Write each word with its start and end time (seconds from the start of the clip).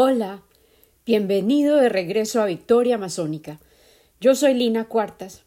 Hola, 0.00 0.44
bienvenido 1.04 1.74
de 1.78 1.88
regreso 1.88 2.40
a 2.40 2.46
Victoria 2.46 2.98
Masónica. 2.98 3.58
Yo 4.20 4.36
soy 4.36 4.54
Lina 4.54 4.84
Cuartas. 4.84 5.42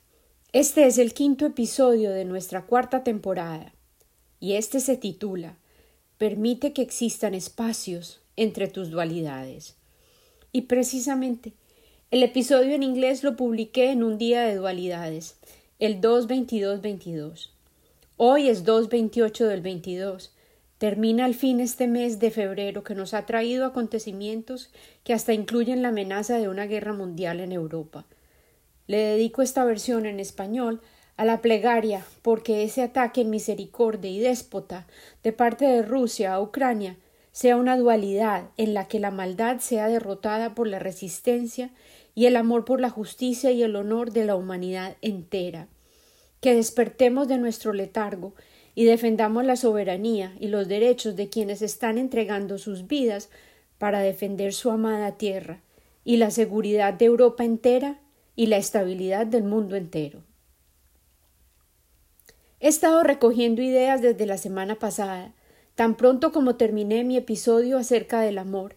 Este 0.51 0.87
es 0.87 0.97
el 0.97 1.13
quinto 1.13 1.45
episodio 1.45 2.11
de 2.11 2.25
nuestra 2.25 2.65
cuarta 2.65 3.01
temporada 3.01 3.73
y 4.41 4.55
este 4.55 4.81
se 4.81 4.97
titula 4.97 5.57
Permite 6.17 6.73
que 6.73 6.81
existan 6.81 7.33
espacios 7.33 8.19
entre 8.35 8.67
tus 8.67 8.89
dualidades. 8.89 9.77
Y 10.51 10.63
precisamente, 10.63 11.53
el 12.09 12.21
episodio 12.21 12.75
en 12.75 12.83
inglés 12.83 13.23
lo 13.23 13.37
publiqué 13.37 13.91
en 13.91 14.03
un 14.03 14.17
día 14.17 14.41
de 14.41 14.55
dualidades, 14.55 15.37
el 15.79 16.01
2-22-22. 16.01 17.51
Hoy 18.17 18.49
es 18.49 18.65
2-28 18.65 19.47
del 19.47 19.61
22 19.61 20.33
Termina 20.81 21.25
al 21.25 21.35
fin 21.35 21.59
este 21.59 21.87
mes 21.87 22.17
de 22.17 22.31
febrero 22.31 22.83
que 22.83 22.95
nos 22.95 23.13
ha 23.13 23.27
traído 23.27 23.67
acontecimientos 23.67 24.71
que 25.03 25.13
hasta 25.13 25.31
incluyen 25.31 25.83
la 25.83 25.89
amenaza 25.89 26.39
de 26.39 26.49
una 26.49 26.65
guerra 26.65 26.91
mundial 26.91 27.39
en 27.39 27.51
Europa. 27.51 28.07
Le 28.87 28.97
dedico 28.97 29.43
esta 29.43 29.63
versión 29.63 30.07
en 30.07 30.19
español 30.19 30.81
a 31.17 31.25
la 31.25 31.39
plegaria 31.39 32.03
porque 32.23 32.63
ese 32.63 32.81
ataque 32.81 33.23
misericordia 33.25 34.09
y 34.09 34.17
déspota 34.17 34.87
de 35.21 35.31
parte 35.31 35.65
de 35.65 35.83
Rusia 35.83 36.33
a 36.33 36.41
Ucrania 36.41 36.97
sea 37.31 37.57
una 37.57 37.77
dualidad 37.77 38.45
en 38.57 38.73
la 38.73 38.87
que 38.87 38.99
la 38.99 39.11
maldad 39.11 39.59
sea 39.59 39.87
derrotada 39.87 40.55
por 40.55 40.67
la 40.67 40.79
resistencia 40.79 41.69
y 42.15 42.25
el 42.25 42.35
amor 42.35 42.65
por 42.65 42.81
la 42.81 42.89
justicia 42.89 43.51
y 43.51 43.61
el 43.61 43.75
honor 43.75 44.13
de 44.13 44.25
la 44.25 44.35
humanidad 44.35 44.97
entera. 45.03 45.67
Que 46.39 46.55
despertemos 46.55 47.27
de 47.27 47.37
nuestro 47.37 47.71
letargo 47.71 48.33
y 48.75 48.85
defendamos 48.85 49.45
la 49.45 49.55
soberanía 49.55 50.35
y 50.39 50.47
los 50.47 50.67
derechos 50.67 51.15
de 51.15 51.29
quienes 51.29 51.61
están 51.61 51.97
entregando 51.97 52.57
sus 52.57 52.87
vidas 52.87 53.29
para 53.77 53.99
defender 53.99 54.53
su 54.53 54.71
amada 54.71 55.17
tierra 55.17 55.61
y 56.03 56.17
la 56.17 56.31
seguridad 56.31 56.93
de 56.93 57.05
Europa 57.05 57.43
entera 57.43 57.99
y 58.35 58.47
la 58.47 58.57
estabilidad 58.57 59.27
del 59.27 59.43
mundo 59.43 59.75
entero. 59.75 60.23
He 62.59 62.67
estado 62.67 63.03
recogiendo 63.03 63.61
ideas 63.61 64.01
desde 64.01 64.25
la 64.25 64.37
semana 64.37 64.75
pasada, 64.75 65.33
tan 65.75 65.95
pronto 65.95 66.31
como 66.31 66.55
terminé 66.55 67.03
mi 67.03 67.17
episodio 67.17 67.77
acerca 67.77 68.21
del 68.21 68.37
amor, 68.37 68.75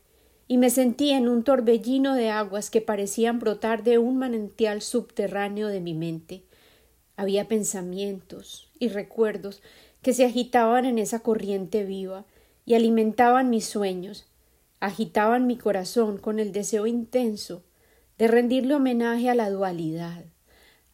y 0.49 0.57
me 0.59 0.71
sentí 0.71 1.11
en 1.11 1.29
un 1.29 1.43
torbellino 1.43 2.15
de 2.15 2.31
aguas 2.31 2.71
que 2.71 2.81
parecían 2.81 3.39
brotar 3.39 3.83
de 3.83 3.99
un 3.99 4.17
manantial 4.17 4.83
subterráneo 4.83 5.69
de 5.69 5.81
mi 5.81 5.95
mente. 5.95 6.45
Había 7.17 7.47
pensamientos 7.47 8.71
y 8.79 8.89
recuerdos 8.89 9.63
que 10.05 10.13
se 10.13 10.27
agitaban 10.27 10.85
en 10.85 10.99
esa 10.99 11.21
corriente 11.21 11.83
viva 11.83 12.27
y 12.67 12.75
alimentaban 12.75 13.49
mis 13.49 13.65
sueños, 13.65 14.27
agitaban 14.79 15.47
mi 15.47 15.57
corazón 15.57 16.19
con 16.19 16.39
el 16.39 16.53
deseo 16.53 16.87
intenso 16.87 17.63
de 18.19 18.29
rendirle 18.29 18.75
homenaje 18.75 19.31
a 19.31 19.35
la 19.35 19.49
dualidad, 19.49 20.27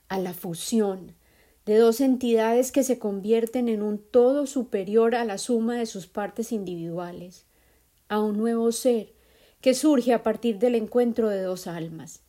a 0.08 0.20
la 0.20 0.32
fusión 0.32 1.16
de 1.66 1.76
dos 1.76 2.00
entidades 2.00 2.70
que 2.70 2.84
se 2.84 3.00
convierten 3.00 3.68
en 3.68 3.82
un 3.82 3.98
todo 3.98 4.46
superior 4.46 5.16
a 5.16 5.24
la 5.24 5.38
suma 5.38 5.74
de 5.74 5.86
sus 5.86 6.06
partes 6.06 6.52
individuales, 6.52 7.46
a 8.08 8.20
un 8.20 8.38
nuevo 8.38 8.70
ser 8.70 9.12
que 9.60 9.74
surge 9.74 10.14
a 10.14 10.22
partir 10.22 10.60
del 10.60 10.76
encuentro 10.76 11.28
de 11.28 11.42
dos 11.42 11.66
almas. 11.66 12.20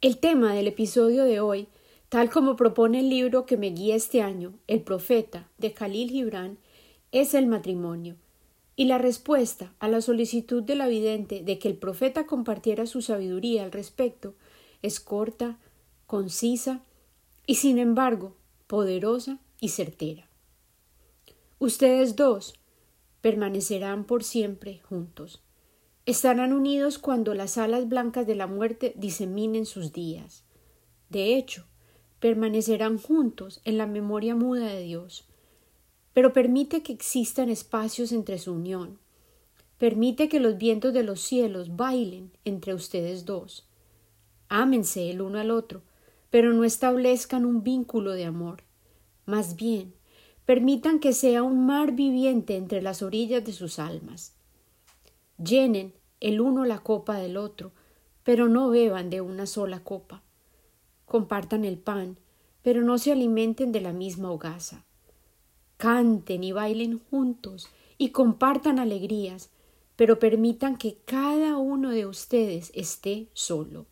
El 0.00 0.18
tema 0.18 0.54
del 0.54 0.68
episodio 0.68 1.24
de 1.24 1.40
hoy 1.40 1.66
Tal 2.14 2.30
como 2.30 2.54
propone 2.54 3.00
el 3.00 3.10
libro 3.10 3.44
que 3.44 3.56
me 3.56 3.70
guía 3.70 3.96
este 3.96 4.22
año, 4.22 4.54
El 4.68 4.82
Profeta, 4.82 5.50
de 5.58 5.72
Khalil 5.72 6.10
Gibran, 6.10 6.58
es 7.10 7.34
el 7.34 7.48
matrimonio. 7.48 8.14
Y 8.76 8.84
la 8.84 8.98
respuesta 8.98 9.74
a 9.80 9.88
la 9.88 10.00
solicitud 10.00 10.62
de 10.62 10.76
la 10.76 10.86
vidente 10.86 11.42
de 11.42 11.58
que 11.58 11.66
el 11.66 11.76
profeta 11.76 12.24
compartiera 12.24 12.86
su 12.86 13.02
sabiduría 13.02 13.64
al 13.64 13.72
respecto 13.72 14.36
es 14.80 15.00
corta, 15.00 15.58
concisa 16.06 16.84
y, 17.48 17.56
sin 17.56 17.80
embargo, 17.80 18.36
poderosa 18.68 19.40
y 19.58 19.70
certera. 19.70 20.30
Ustedes 21.58 22.14
dos 22.14 22.54
permanecerán 23.22 24.04
por 24.04 24.22
siempre 24.22 24.78
juntos. 24.88 25.42
Estarán 26.06 26.52
unidos 26.52 27.00
cuando 27.00 27.34
las 27.34 27.58
alas 27.58 27.88
blancas 27.88 28.24
de 28.24 28.36
la 28.36 28.46
muerte 28.46 28.92
diseminen 28.96 29.66
sus 29.66 29.92
días. 29.92 30.44
De 31.10 31.36
hecho, 31.36 31.66
permanecerán 32.24 32.96
juntos 32.96 33.60
en 33.66 33.76
la 33.76 33.86
memoria 33.86 34.34
muda 34.34 34.68
de 34.68 34.80
Dios. 34.80 35.26
Pero 36.14 36.32
permite 36.32 36.82
que 36.82 36.94
existan 36.94 37.50
espacios 37.50 38.12
entre 38.12 38.38
su 38.38 38.54
unión. 38.54 38.98
Permite 39.76 40.30
que 40.30 40.40
los 40.40 40.56
vientos 40.56 40.94
de 40.94 41.02
los 41.02 41.20
cielos 41.20 41.76
bailen 41.76 42.32
entre 42.46 42.72
ustedes 42.72 43.26
dos. 43.26 43.68
Ámense 44.48 45.10
el 45.10 45.20
uno 45.20 45.38
al 45.38 45.50
otro, 45.50 45.82
pero 46.30 46.54
no 46.54 46.64
establezcan 46.64 47.44
un 47.44 47.62
vínculo 47.62 48.12
de 48.12 48.24
amor. 48.24 48.62
Más 49.26 49.54
bien, 49.54 49.92
permitan 50.46 51.00
que 51.00 51.12
sea 51.12 51.42
un 51.42 51.66
mar 51.66 51.92
viviente 51.92 52.56
entre 52.56 52.80
las 52.80 53.02
orillas 53.02 53.44
de 53.44 53.52
sus 53.52 53.78
almas. 53.78 54.32
Llenen 55.36 55.92
el 56.20 56.40
uno 56.40 56.64
la 56.64 56.78
copa 56.78 57.18
del 57.18 57.36
otro, 57.36 57.72
pero 58.22 58.48
no 58.48 58.70
beban 58.70 59.10
de 59.10 59.20
una 59.20 59.44
sola 59.44 59.84
copa 59.84 60.23
compartan 61.14 61.64
el 61.64 61.78
pan, 61.78 62.18
pero 62.60 62.82
no 62.82 62.98
se 62.98 63.12
alimenten 63.12 63.70
de 63.70 63.80
la 63.80 63.92
misma 63.92 64.32
hogaza. 64.32 64.84
Canten 65.76 66.42
y 66.42 66.50
bailen 66.50 66.98
juntos 66.98 67.68
y 67.98 68.08
compartan 68.08 68.80
alegrías, 68.80 69.50
pero 69.94 70.18
permitan 70.18 70.76
que 70.76 70.98
cada 71.04 71.56
uno 71.56 71.90
de 71.90 72.06
ustedes 72.06 72.72
esté 72.74 73.28
solo. 73.32 73.86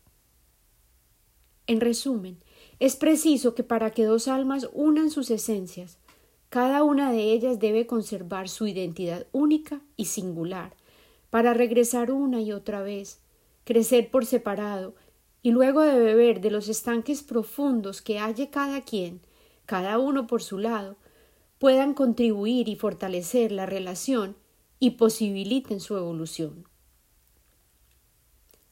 En 1.65 1.79
resumen, 1.79 2.39
es 2.79 2.97
preciso 2.97 3.55
que 3.55 3.63
para 3.63 3.91
que 3.91 4.03
dos 4.03 4.27
almas 4.27 4.69
unan 4.73 5.09
sus 5.09 5.31
esencias, 5.31 5.99
cada 6.49 6.83
una 6.83 7.13
de 7.13 7.31
ellas 7.31 7.57
debe 7.57 7.87
conservar 7.87 8.49
su 8.49 8.67
identidad 8.67 9.27
única 9.31 9.79
y 9.95 10.07
singular, 10.07 10.75
para 11.29 11.53
regresar 11.53 12.11
una 12.11 12.41
y 12.41 12.51
otra 12.51 12.81
vez, 12.81 13.21
crecer 13.63 14.11
por 14.11 14.25
separado 14.25 14.93
y 15.43 15.51
luego 15.51 15.81
de 15.81 15.99
beber 15.99 16.39
de 16.41 16.49
los 16.49 16.69
estanques 16.69 17.21
profundos 17.21 18.01
que 18.01 18.17
halle 18.17 18.49
cada 18.49 18.81
quien, 18.81 19.19
cada 19.65 19.99
uno 19.99 20.25
por 20.25 20.41
su 20.41 20.57
lado, 20.57 20.95
puedan 21.59 21.93
contribuir 21.93 22.69
y 22.69 22.77
fortalecer 22.77 23.51
la 23.51 23.65
relación 23.65 24.37
y 24.79 24.91
posibiliten 24.91 25.81
su 25.81 25.97
evolución. 25.97 26.65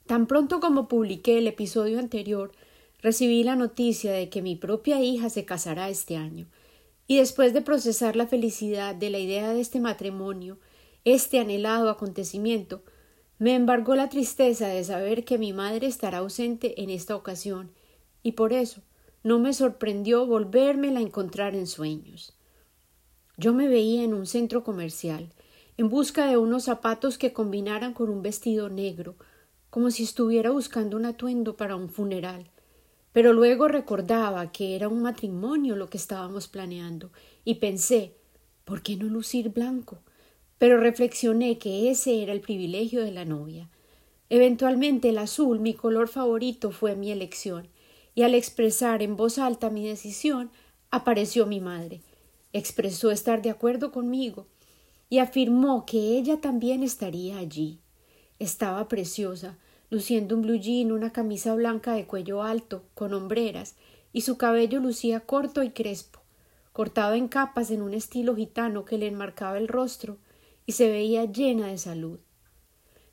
Tan 0.07 0.27
pronto 0.27 0.59
como 0.59 0.87
publiqué 0.87 1.37
el 1.37 1.47
episodio 1.47 1.99
anterior, 1.99 2.53
recibí 3.01 3.43
la 3.43 3.55
noticia 3.55 4.11
de 4.13 4.29
que 4.29 4.41
mi 4.41 4.55
propia 4.55 5.01
hija 5.01 5.29
se 5.29 5.45
casará 5.45 5.89
este 5.89 6.15
año, 6.15 6.47
y 7.05 7.17
después 7.17 7.53
de 7.53 7.61
procesar 7.61 8.15
la 8.15 8.27
felicidad 8.27 8.95
de 8.95 9.09
la 9.09 9.19
idea 9.19 9.53
de 9.53 9.59
este 9.59 9.81
matrimonio, 9.81 10.57
este 11.03 11.39
anhelado 11.39 11.89
acontecimiento, 11.89 12.83
me 13.41 13.55
embargó 13.55 13.95
la 13.95 14.07
tristeza 14.07 14.67
de 14.67 14.83
saber 14.83 15.25
que 15.25 15.39
mi 15.39 15.51
madre 15.51 15.87
estará 15.87 16.19
ausente 16.19 16.83
en 16.83 16.91
esta 16.91 17.15
ocasión, 17.15 17.71
y 18.21 18.33
por 18.33 18.53
eso 18.53 18.83
no 19.23 19.39
me 19.39 19.51
sorprendió 19.53 20.27
volvérmela 20.27 20.99
a 20.99 21.01
encontrar 21.01 21.55
en 21.55 21.65
sueños. 21.65 22.37
Yo 23.37 23.51
me 23.55 23.67
veía 23.67 24.03
en 24.03 24.13
un 24.13 24.27
centro 24.27 24.63
comercial, 24.63 25.33
en 25.77 25.89
busca 25.89 26.27
de 26.27 26.37
unos 26.37 26.65
zapatos 26.65 27.17
que 27.17 27.33
combinaran 27.33 27.95
con 27.95 28.11
un 28.11 28.21
vestido 28.21 28.69
negro, 28.69 29.15
como 29.71 29.89
si 29.89 30.03
estuviera 30.03 30.51
buscando 30.51 30.95
un 30.95 31.05
atuendo 31.05 31.57
para 31.57 31.75
un 31.75 31.89
funeral. 31.89 32.51
Pero 33.11 33.33
luego 33.33 33.67
recordaba 33.67 34.51
que 34.51 34.75
era 34.75 34.87
un 34.87 35.01
matrimonio 35.01 35.75
lo 35.75 35.89
que 35.89 35.97
estábamos 35.97 36.47
planeando, 36.47 37.11
y 37.43 37.55
pensé 37.55 38.13
¿por 38.65 38.83
qué 38.83 38.97
no 38.97 39.05
lucir 39.05 39.49
blanco? 39.49 40.03
Pero 40.61 40.77
reflexioné 40.79 41.57
que 41.57 41.89
ese 41.89 42.21
era 42.21 42.33
el 42.33 42.39
privilegio 42.39 43.03
de 43.03 43.11
la 43.11 43.25
novia. 43.25 43.67
Eventualmente 44.29 45.09
el 45.09 45.17
azul, 45.17 45.59
mi 45.59 45.73
color 45.73 46.07
favorito, 46.07 46.69
fue 46.69 46.95
mi 46.95 47.11
elección, 47.11 47.67
y 48.13 48.21
al 48.21 48.35
expresar 48.35 49.01
en 49.01 49.15
voz 49.15 49.39
alta 49.39 49.71
mi 49.71 49.87
decisión, 49.87 50.51
apareció 50.91 51.47
mi 51.47 51.59
madre. 51.61 52.01
Expresó 52.53 53.09
estar 53.09 53.41
de 53.41 53.49
acuerdo 53.49 53.91
conmigo 53.91 54.45
y 55.09 55.17
afirmó 55.17 55.83
que 55.87 55.97
ella 55.97 56.41
también 56.41 56.83
estaría 56.83 57.39
allí. 57.39 57.79
Estaba 58.37 58.87
preciosa, 58.87 59.57
luciendo 59.89 60.35
un 60.35 60.43
blue 60.43 60.93
una 60.93 61.11
camisa 61.11 61.55
blanca 61.55 61.93
de 61.93 62.05
cuello 62.05 62.43
alto, 62.43 62.83
con 62.93 63.15
hombreras, 63.15 63.77
y 64.13 64.21
su 64.21 64.37
cabello 64.37 64.79
lucía 64.79 65.21
corto 65.21 65.63
y 65.63 65.71
crespo, 65.71 66.19
cortado 66.71 67.15
en 67.15 67.29
capas 67.29 67.71
en 67.71 67.81
un 67.81 67.95
estilo 67.95 68.35
gitano 68.35 68.85
que 68.85 68.99
le 68.99 69.07
enmarcaba 69.07 69.57
el 69.57 69.67
rostro 69.67 70.19
y 70.65 70.73
se 70.73 70.89
veía 70.89 71.25
llena 71.25 71.67
de 71.67 71.77
salud. 71.77 72.19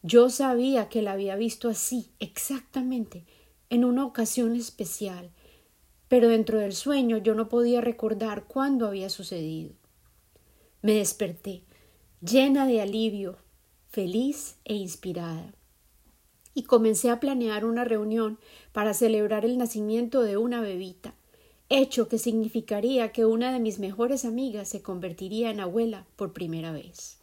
Yo 0.02 0.30
sabía 0.30 0.88
que 0.88 1.02
la 1.02 1.12
había 1.12 1.36
visto 1.36 1.68
así, 1.68 2.12
exactamente, 2.20 3.24
en 3.70 3.84
una 3.84 4.04
ocasión 4.04 4.54
especial, 4.54 5.30
pero 6.08 6.28
dentro 6.28 6.58
del 6.58 6.72
sueño 6.72 7.18
yo 7.18 7.34
no 7.34 7.48
podía 7.48 7.80
recordar 7.80 8.44
cuándo 8.44 8.86
había 8.86 9.10
sucedido. 9.10 9.72
Me 10.80 10.94
desperté, 10.94 11.64
llena 12.20 12.66
de 12.66 12.80
alivio, 12.80 13.38
feliz 13.88 14.56
e 14.64 14.74
inspirada. 14.74 15.54
Y 16.54 16.62
comencé 16.62 17.10
a 17.10 17.20
planear 17.20 17.64
una 17.64 17.84
reunión 17.84 18.38
para 18.72 18.94
celebrar 18.94 19.44
el 19.44 19.58
nacimiento 19.58 20.22
de 20.22 20.36
una 20.36 20.60
bebita, 20.60 21.14
hecho 21.68 22.08
que 22.08 22.18
significaría 22.18 23.12
que 23.12 23.26
una 23.26 23.52
de 23.52 23.60
mis 23.60 23.78
mejores 23.78 24.24
amigas 24.24 24.68
se 24.68 24.82
convertiría 24.82 25.50
en 25.50 25.60
abuela 25.60 26.06
por 26.16 26.32
primera 26.32 26.72
vez. 26.72 27.17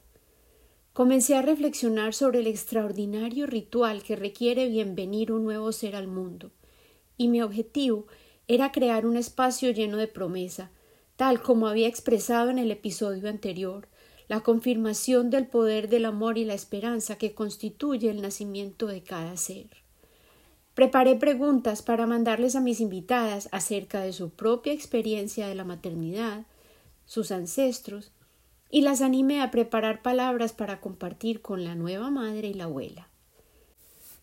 Comencé 0.95 1.35
a 1.35 1.41
reflexionar 1.41 2.13
sobre 2.13 2.39
el 2.39 2.47
extraordinario 2.47 3.47
ritual 3.47 4.01
que 4.01 4.15
requiere 4.15 4.69
bienvenir 4.69 5.33
un 5.33 5.43
nuevo 5.43 5.73
ser 5.73 5.93
al 5.93 6.07
mundo, 6.07 6.51
y 7.17 7.27
mi 7.27 7.41
objetivo 7.41 8.07
era 8.47 8.71
crear 8.71 9.05
un 9.05 9.17
espacio 9.17 9.71
lleno 9.71 9.97
de 9.97 10.07
promesa, 10.07 10.71
tal 11.17 11.41
como 11.41 11.67
había 11.67 11.89
expresado 11.89 12.49
en 12.49 12.59
el 12.59 12.71
episodio 12.71 13.27
anterior, 13.27 13.89
la 14.29 14.39
confirmación 14.39 15.29
del 15.29 15.47
poder 15.47 15.89
del 15.89 16.05
amor 16.05 16.37
y 16.37 16.45
la 16.45 16.53
esperanza 16.53 17.17
que 17.17 17.33
constituye 17.33 18.09
el 18.09 18.21
nacimiento 18.21 18.87
de 18.87 19.03
cada 19.03 19.35
ser. 19.35 19.67
Preparé 20.75 21.17
preguntas 21.17 21.81
para 21.81 22.07
mandarles 22.07 22.55
a 22.55 22.61
mis 22.61 22.79
invitadas 22.79 23.49
acerca 23.51 23.99
de 23.99 24.13
su 24.13 24.29
propia 24.29 24.71
experiencia 24.71 25.49
de 25.49 25.55
la 25.55 25.65
maternidad, 25.65 26.45
sus 27.05 27.31
ancestros, 27.31 28.13
y 28.69 28.81
las 28.81 29.01
animé 29.01 29.41
a 29.41 29.51
preparar 29.51 30.01
palabras 30.01 30.53
para 30.53 30.81
compartir 30.81 31.41
con 31.41 31.63
la 31.63 31.75
nueva 31.75 32.09
madre 32.09 32.49
y 32.49 32.53
la 32.53 32.65
abuela. 32.65 33.09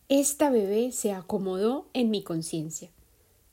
Esta 0.09 0.49
bebé 0.49 0.91
se 0.91 1.11
acomodó 1.11 1.87
en 1.93 2.09
mi 2.09 2.23
conciencia. 2.23 2.89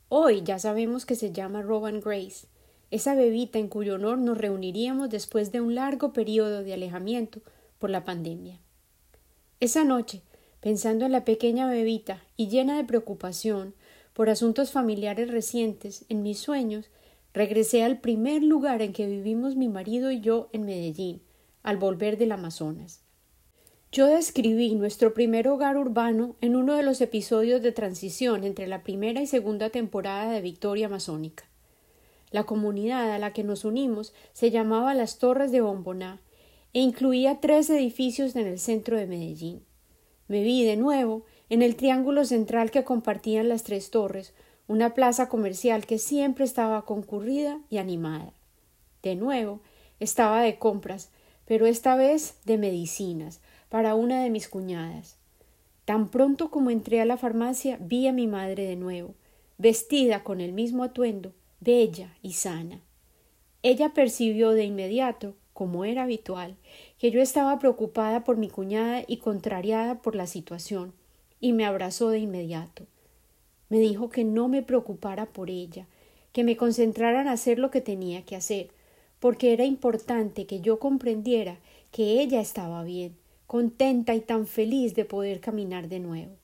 Hoy 0.09 0.41
ya 0.43 0.59
sabemos 0.59 1.05
que 1.05 1.15
se 1.15 1.31
llama 1.31 1.61
Rowan 1.61 2.01
Grace, 2.01 2.47
esa 2.91 3.15
bebita 3.15 3.57
en 3.57 3.69
cuyo 3.69 3.95
honor 3.95 4.17
nos 4.17 4.37
reuniríamos 4.37 5.09
después 5.09 5.53
de 5.53 5.61
un 5.61 5.75
largo 5.75 6.11
periodo 6.11 6.61
de 6.61 6.73
alejamiento 6.73 7.39
por 7.79 7.89
la 7.89 8.03
pandemia. 8.03 8.59
Esa 9.61 9.85
noche, 9.85 10.21
pensando 10.59 11.05
en 11.05 11.13
la 11.13 11.23
pequeña 11.23 11.69
bebita 11.69 12.21
y 12.35 12.49
llena 12.49 12.75
de 12.75 12.83
preocupación 12.83 13.73
por 14.13 14.29
asuntos 14.29 14.71
familiares 14.71 15.31
recientes, 15.31 16.03
en 16.09 16.21
mis 16.21 16.39
sueños, 16.39 16.89
regresé 17.33 17.83
al 17.83 17.99
primer 17.99 18.43
lugar 18.43 18.81
en 18.81 18.93
que 18.93 19.07
vivimos 19.07 19.55
mi 19.55 19.69
marido 19.69 20.11
y 20.11 20.21
yo 20.21 20.49
en 20.53 20.65
Medellín, 20.65 21.21
al 21.63 21.77
volver 21.77 22.17
del 22.17 22.31
Amazonas. 22.31 23.03
Yo 23.91 24.07
describí 24.07 24.73
nuestro 24.75 25.13
primer 25.13 25.49
hogar 25.49 25.77
urbano 25.77 26.37
en 26.39 26.55
uno 26.55 26.75
de 26.75 26.83
los 26.83 27.01
episodios 27.01 27.61
de 27.61 27.73
transición 27.73 28.45
entre 28.45 28.67
la 28.67 28.83
primera 28.83 29.21
y 29.21 29.27
segunda 29.27 29.69
temporada 29.69 30.31
de 30.31 30.39
Victoria 30.41 30.85
Amazónica. 30.85 31.43
La 32.31 32.45
comunidad 32.45 33.11
a 33.11 33.19
la 33.19 33.33
que 33.33 33.43
nos 33.43 33.65
unimos 33.65 34.13
se 34.31 34.49
llamaba 34.49 34.93
Las 34.93 35.19
Torres 35.19 35.51
de 35.51 35.59
Bomboná 35.59 36.21
e 36.73 36.79
incluía 36.79 37.41
tres 37.41 37.69
edificios 37.69 38.35
en 38.37 38.47
el 38.47 38.59
centro 38.59 38.95
de 38.95 39.07
Medellín. 39.07 39.65
Me 40.29 40.41
vi 40.41 40.63
de 40.63 40.77
nuevo 40.77 41.25
en 41.49 41.61
el 41.61 41.75
triángulo 41.75 42.23
central 42.23 42.71
que 42.71 42.85
compartían 42.85 43.49
las 43.49 43.63
tres 43.63 43.91
torres, 43.91 44.33
una 44.71 44.93
plaza 44.93 45.27
comercial 45.27 45.85
que 45.85 45.99
siempre 45.99 46.45
estaba 46.45 46.85
concurrida 46.85 47.59
y 47.69 47.77
animada. 47.77 48.31
De 49.03 49.15
nuevo 49.15 49.59
estaba 49.99 50.41
de 50.41 50.57
compras, 50.59 51.09
pero 51.45 51.65
esta 51.65 51.97
vez 51.97 52.35
de 52.45 52.57
medicinas, 52.57 53.41
para 53.67 53.95
una 53.95 54.23
de 54.23 54.29
mis 54.29 54.47
cuñadas. 54.47 55.17
Tan 55.83 56.07
pronto 56.07 56.49
como 56.49 56.69
entré 56.69 57.01
a 57.01 57.05
la 57.05 57.17
farmacia 57.17 57.77
vi 57.81 58.07
a 58.07 58.13
mi 58.13 58.27
madre 58.27 58.65
de 58.65 58.77
nuevo, 58.77 59.13
vestida 59.57 60.23
con 60.23 60.39
el 60.39 60.53
mismo 60.53 60.85
atuendo, 60.85 61.33
bella 61.59 62.15
y 62.21 62.31
sana. 62.31 62.79
Ella 63.63 63.89
percibió 63.89 64.51
de 64.51 64.63
inmediato, 64.63 65.35
como 65.51 65.83
era 65.83 66.03
habitual, 66.03 66.55
que 66.97 67.11
yo 67.11 67.21
estaba 67.21 67.59
preocupada 67.59 68.23
por 68.23 68.37
mi 68.37 68.49
cuñada 68.49 69.03
y 69.05 69.17
contrariada 69.17 70.01
por 70.01 70.15
la 70.15 70.27
situación, 70.27 70.93
y 71.41 71.51
me 71.51 71.65
abrazó 71.65 72.07
de 72.07 72.19
inmediato. 72.19 72.85
Me 73.71 73.79
dijo 73.79 74.09
que 74.09 74.25
no 74.25 74.49
me 74.49 74.63
preocupara 74.63 75.27
por 75.27 75.49
ella, 75.49 75.87
que 76.33 76.43
me 76.43 76.57
concentrara 76.57 77.21
en 77.21 77.29
hacer 77.29 77.57
lo 77.57 77.71
que 77.71 77.79
tenía 77.79 78.25
que 78.25 78.35
hacer, 78.35 78.69
porque 79.21 79.53
era 79.53 79.63
importante 79.63 80.45
que 80.45 80.59
yo 80.59 80.77
comprendiera 80.77 81.57
que 81.89 82.19
ella 82.19 82.41
estaba 82.41 82.83
bien, 82.83 83.15
contenta 83.47 84.13
y 84.13 84.19
tan 84.19 84.45
feliz 84.45 84.93
de 84.93 85.05
poder 85.05 85.39
caminar 85.39 85.87
de 85.87 86.01
nuevo. 86.01 86.35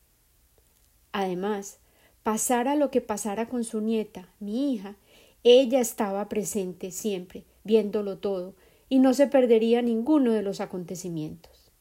Además, 1.12 1.80
pasara 2.24 2.78
lo 2.78 2.92
que 2.92 3.02
pasara 3.02 3.50
con 3.50 3.66
su 3.66 3.82
nieta, 3.82 4.30
mi 4.40 4.72
hija, 4.72 4.96
ella 5.44 5.82
estaba 5.82 6.30
presente 6.30 6.92
siempre, 6.92 7.44
viéndolo 7.66 8.20
todo, 8.20 8.54
y 8.88 9.00
no 9.00 9.14
se 9.14 9.28
perdería 9.28 9.82
ninguno 9.82 10.32
de 10.32 10.44
los 10.44 10.62
acontecimientos. 10.62 11.74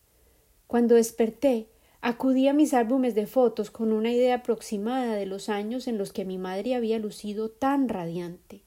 Cuando 0.66 0.96
desperté, 0.96 1.69
acudí 2.06 2.47
a 2.47 2.53
mis 2.53 2.73
álbumes 2.73 3.17
de 3.17 3.26
fotos 3.26 3.73
con 3.73 3.91
una 3.93 4.12
idea 4.12 4.37
aproximada 4.37 5.17
de 5.17 5.26
los 5.26 5.49
años 5.49 5.88
en 5.88 5.99
los 5.99 6.12
que 6.12 6.25
mi 6.25 6.38
madre 6.38 6.76
había 6.76 7.00
lucido 7.00 7.49
tan 7.49 7.88
radiante. 7.88 8.62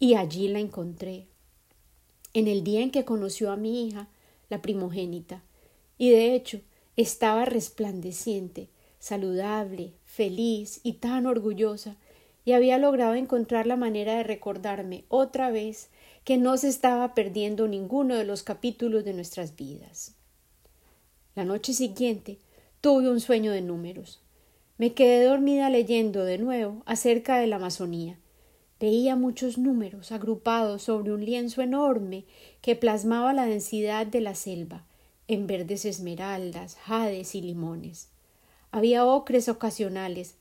Y 0.00 0.14
allí 0.14 0.48
la 0.48 0.58
encontré. 0.58 1.28
En 2.34 2.48
el 2.48 2.64
día 2.64 2.80
en 2.80 2.90
que 2.90 3.04
conoció 3.04 3.52
a 3.52 3.56
mi 3.56 3.86
hija, 3.86 4.08
la 4.48 4.62
primogénita, 4.62 5.44
y 5.96 6.10
de 6.10 6.34
hecho 6.34 6.60
estaba 6.96 7.44
resplandeciente, 7.44 8.68
saludable, 8.98 9.92
feliz 10.04 10.80
y 10.82 10.94
tan 10.94 11.26
orgullosa 11.26 11.94
y 12.44 12.50
había 12.50 12.78
logrado 12.78 13.14
encontrar 13.14 13.68
la 13.68 13.76
manera 13.76 14.16
de 14.16 14.24
recordarme 14.24 15.04
otra 15.06 15.52
vez 15.52 15.88
que 16.24 16.36
no 16.36 16.56
se 16.56 16.66
estaba 16.66 17.14
perdiendo 17.14 17.68
ninguno 17.68 18.16
de 18.16 18.24
los 18.24 18.42
capítulos 18.42 19.04
de 19.04 19.12
nuestras 19.12 19.54
vidas. 19.54 20.16
La 21.36 21.44
noche 21.44 21.72
siguiente 21.72 22.38
tuve 22.86 23.10
un 23.10 23.18
sueño 23.18 23.50
de 23.50 23.62
números. 23.62 24.20
Me 24.78 24.94
quedé 24.94 25.24
dormida 25.24 25.70
leyendo 25.70 26.24
de 26.24 26.38
nuevo 26.38 26.84
acerca 26.86 27.36
de 27.38 27.48
la 27.48 27.56
Amazonía. 27.56 28.16
Veía 28.78 29.16
muchos 29.16 29.58
números 29.58 30.12
agrupados 30.12 30.82
sobre 30.82 31.12
un 31.12 31.24
lienzo 31.24 31.62
enorme 31.62 32.26
que 32.60 32.76
plasmaba 32.76 33.32
la 33.32 33.46
densidad 33.46 34.06
de 34.06 34.20
la 34.20 34.36
selva, 34.36 34.86
en 35.26 35.48
verdes 35.48 35.84
esmeraldas, 35.84 36.76
jades 36.76 37.34
y 37.34 37.42
limones. 37.42 38.08
Había 38.70 39.04
ocres 39.04 39.48
ocasionales, 39.48 40.36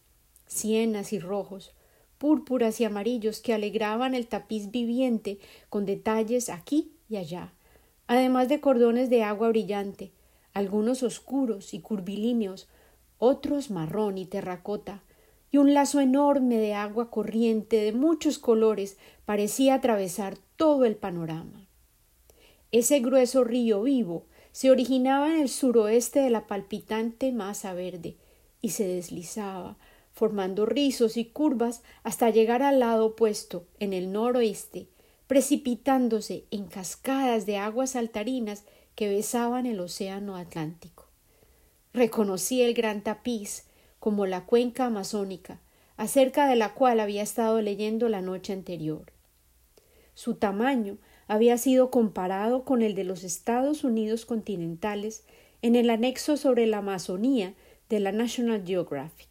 sienas 0.46 1.14
y 1.14 1.20
rojos, 1.20 1.74
púrpuras 2.20 2.80
y 2.80 2.86
amarillos 2.86 3.40
que 3.40 3.56
alegraban 3.56 4.14
el 4.14 4.28
tapiz 4.28 4.70
viviente 4.70 5.40
con 5.70 5.88
detalles 5.88 6.50
aquí 6.50 6.92
y 7.10 7.16
allá, 7.16 7.54
además 8.06 8.50
de 8.50 8.60
cordones 8.60 9.10
de 9.10 9.24
agua 9.24 9.50
brillante, 9.50 10.12
algunos 10.56 11.04
oscuros 11.04 11.74
y 11.76 11.82
curvilíneos, 11.82 12.68
otros 13.20 13.70
marrón 13.70 14.18
y 14.18 14.26
terracota, 14.26 15.04
y 15.52 15.58
un 15.58 15.74
lazo 15.74 16.00
enorme 16.00 16.58
de 16.58 16.74
agua 16.74 17.12
corriente 17.12 17.78
de 17.78 17.92
muchos 17.92 18.40
colores 18.40 18.98
parecía 19.26 19.76
atravesar 19.76 20.38
todo 20.56 20.86
el 20.86 20.96
panorama. 20.96 21.68
Ese 22.72 23.00
grueso 23.00 23.44
río 23.44 23.84
vivo 23.84 24.26
se 24.52 24.72
originaba 24.72 25.34
en 25.34 25.42
el 25.42 25.50
suroeste 25.50 26.22
de 26.22 26.30
la 26.30 26.48
palpitante 26.48 27.32
masa 27.32 27.74
verde 27.74 28.16
y 28.62 28.70
se 28.70 28.88
deslizaba, 28.88 29.78
formando 30.14 30.66
rizos 30.66 31.18
y 31.18 31.26
curvas 31.26 31.84
hasta 32.04 32.30
llegar 32.30 32.64
al 32.64 32.80
lado 32.80 33.08
opuesto, 33.08 33.66
en 33.80 33.92
el 33.92 34.14
noroeste, 34.14 34.88
precipitándose 35.28 36.46
en 36.52 36.66
cascadas 36.68 37.46
de 37.46 37.58
aguas 37.58 37.92
saltarinas 37.92 38.64
que 38.96 39.10
besaban 39.10 39.66
el 39.66 39.80
océano 39.80 40.36
Atlántico. 40.36 41.08
Reconocí 41.94 42.62
el 42.62 42.74
gran 42.74 43.02
tapiz 43.02 43.66
como 44.00 44.26
la 44.26 44.46
cuenca 44.46 44.86
amazónica, 44.86 45.60
acerca 45.98 46.48
de 46.48 46.56
la 46.56 46.74
cual 46.74 47.00
había 47.00 47.24
estado 47.24 47.62
leyendo 47.62 48.10
la 48.10 48.22
noche 48.22 48.54
anterior. 48.54 49.12
Su 50.14 50.36
tamaño 50.36 50.98
había 51.28 51.58
sido 51.58 51.90
comparado 51.90 52.64
con 52.64 52.82
el 52.82 52.96
de 52.96 53.04
los 53.04 53.24
Estados 53.24 53.84
Unidos 53.84 54.26
continentales 54.26 55.24
en 55.62 55.76
el 55.76 55.90
anexo 55.90 56.38
sobre 56.38 56.68
la 56.68 56.78
Amazonía 56.78 57.54
de 57.90 58.00
la 58.00 58.12
National 58.12 58.64
Geographic. 58.66 59.30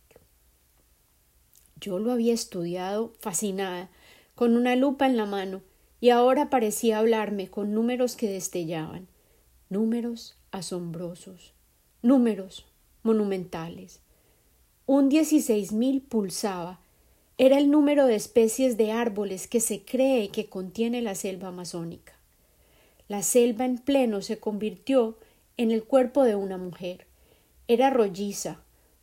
Yo 1.80 1.98
lo 1.98 2.12
había 2.12 2.32
estudiado 2.32 3.14
fascinada, 3.20 3.90
con 4.34 4.56
una 4.56 4.74
lupa 4.74 5.06
en 5.06 5.16
la 5.16 5.26
mano, 5.26 5.62
y 6.00 6.10
ahora 6.10 6.50
parecía 6.50 6.98
hablarme 6.98 7.48
con 7.48 7.72
números 7.72 8.16
que 8.16 8.28
destellaban, 8.28 9.06
números 9.74 10.36
asombrosos, 10.52 11.52
números 12.00 12.64
monumentales. 13.02 13.98
Un 14.86 15.08
dieciséis 15.08 15.72
mil 15.72 16.00
pulsaba. 16.00 16.78
Era 17.38 17.58
el 17.58 17.72
número 17.72 18.06
de 18.06 18.14
especies 18.14 18.76
de 18.76 18.92
árboles 18.92 19.48
que 19.48 19.58
se 19.58 19.84
cree 19.84 20.28
que 20.28 20.48
contiene 20.48 21.02
la 21.02 21.16
selva 21.16 21.48
amazónica. 21.48 22.12
La 23.08 23.24
selva 23.24 23.64
en 23.64 23.78
pleno 23.78 24.22
se 24.22 24.38
convirtió 24.38 25.18
en 25.56 25.72
el 25.72 25.82
cuerpo 25.82 26.22
de 26.22 26.36
una 26.36 26.56
mujer. 26.56 27.08
Era 27.66 27.90
rolliza, 27.90 28.60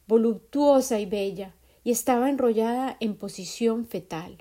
voluptuosa 0.08 1.02
y 1.02 1.06
bella, 1.06 1.54
y 1.84 1.92
estaba 1.92 2.30
enrollada 2.30 2.96
en 3.02 3.16
posición 3.16 3.86
fetal. 3.86 4.38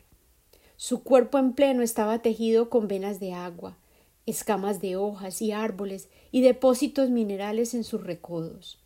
Su 0.77 1.03
cuerpo 1.03 1.39
en 1.39 1.55
pleno 1.55 1.83
estaba 1.83 2.21
tejido 2.21 2.71
con 2.71 2.87
venas 2.87 3.19
de 3.19 3.33
agua, 3.33 3.80
escamas 4.31 4.81
de 4.81 4.97
hojas 4.97 5.43
y 5.43 5.53
árboles 5.53 6.09
y 6.33 6.41
depósitos 6.41 7.11
minerales 7.11 7.75
en 7.75 7.85
sus 7.85 8.03
recodos. 8.03 8.79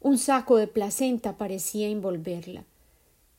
Un 0.00 0.18
saco 0.18 0.56
de 0.56 0.68
placenta 0.68 1.36
parecía 1.36 1.88
envolverla. 1.88 2.64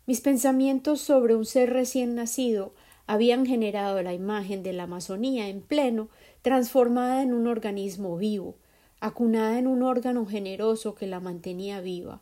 Mis 0.05 0.21
pensamientos 0.21 1.01
sobre 1.01 1.35
un 1.35 1.45
ser 1.45 1.71
recién 1.71 2.15
nacido 2.15 2.73
habían 3.07 3.45
generado 3.45 4.01
la 4.03 4.13
imagen 4.13 4.63
de 4.63 4.73
la 4.73 4.83
Amazonía 4.83 5.47
en 5.47 5.61
pleno, 5.61 6.09
transformada 6.41 7.21
en 7.21 7.33
un 7.33 7.47
organismo 7.47 8.17
vivo, 8.17 8.55
acunada 8.99 9.57
en 9.59 9.67
un 9.67 9.83
órgano 9.83 10.25
generoso 10.25 10.95
que 10.95 11.07
la 11.07 11.19
mantenía 11.19 11.79
viva. 11.81 12.21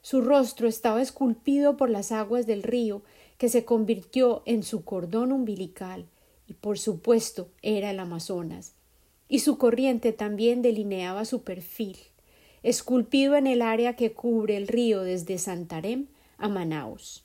Su 0.00 0.20
rostro 0.20 0.68
estaba 0.68 1.02
esculpido 1.02 1.76
por 1.76 1.90
las 1.90 2.12
aguas 2.12 2.46
del 2.46 2.62
río 2.62 3.02
que 3.38 3.48
se 3.48 3.64
convirtió 3.64 4.42
en 4.46 4.62
su 4.62 4.84
cordón 4.84 5.32
umbilical, 5.32 6.06
y 6.46 6.54
por 6.54 6.78
supuesto 6.78 7.48
era 7.62 7.90
el 7.90 8.00
Amazonas, 8.00 8.74
y 9.28 9.40
su 9.40 9.58
corriente 9.58 10.12
también 10.12 10.62
delineaba 10.62 11.24
su 11.24 11.42
perfil, 11.42 11.96
esculpido 12.62 13.36
en 13.36 13.46
el 13.46 13.62
área 13.62 13.96
que 13.96 14.12
cubre 14.12 14.56
el 14.56 14.68
río 14.68 15.02
desde 15.02 15.38
Santarém 15.38 16.06
a 16.38 16.48
Manaus. 16.48 17.24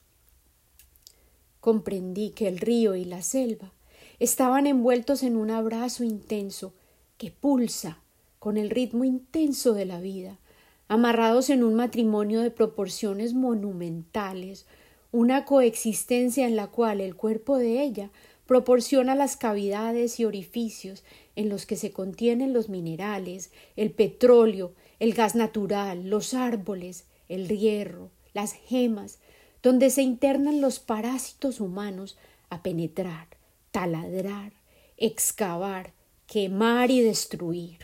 Comprendí 1.59 2.31
que 2.31 2.47
el 2.47 2.59
río 2.59 2.95
y 2.95 3.05
la 3.05 3.21
selva 3.21 3.73
estaban 4.19 4.67
envueltos 4.67 5.23
en 5.23 5.35
un 5.35 5.51
abrazo 5.51 6.03
intenso 6.03 6.73
que 7.17 7.31
pulsa 7.31 8.01
con 8.37 8.57
el 8.57 8.69
ritmo 8.69 9.03
intenso 9.03 9.73
de 9.73 9.85
la 9.85 9.99
vida, 9.99 10.39
amarrados 10.87 11.49
en 11.49 11.63
un 11.63 11.75
matrimonio 11.75 12.41
de 12.41 12.51
proporciones 12.51 13.33
monumentales, 13.33 14.65
una 15.11 15.45
coexistencia 15.45 16.47
en 16.47 16.55
la 16.55 16.67
cual 16.67 17.01
el 17.01 17.15
cuerpo 17.15 17.57
de 17.57 17.83
ella 17.83 18.09
proporciona 18.49 19.13
las 19.13 19.37
cavidades 19.37 20.19
y 20.19 20.25
orificios 20.25 21.03
en 21.35 21.49
los 21.49 21.67
que 21.67 21.75
se 21.75 21.91
contienen 21.91 22.51
los 22.51 22.67
minerales, 22.67 23.51
el 23.75 23.91
petróleo, 23.91 24.73
el 24.97 25.13
gas 25.13 25.35
natural, 25.35 26.09
los 26.09 26.33
árboles, 26.33 27.05
el 27.27 27.47
hierro, 27.47 28.09
las 28.33 28.53
gemas, 28.53 29.19
donde 29.61 29.91
se 29.91 30.01
internan 30.01 30.61
los 30.61 30.79
parásitos 30.79 31.59
humanos 31.59 32.17
a 32.49 32.63
penetrar, 32.63 33.27
taladrar, 33.69 34.53
excavar, 34.97 35.93
quemar 36.25 36.89
y 36.89 37.01
destruir. 37.01 37.77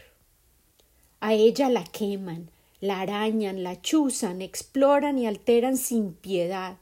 A 1.19 1.35
ella 1.35 1.69
la 1.69 1.83
queman, 1.83 2.49
la 2.81 3.01
arañan, 3.01 3.61
la 3.61 3.79
chuzan, 3.83 4.41
exploran 4.41 5.19
y 5.19 5.27
alteran 5.27 5.77
sin 5.77 6.13
piedad, 6.13 6.77